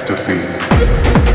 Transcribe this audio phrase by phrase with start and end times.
[0.00, 1.29] ecstasy.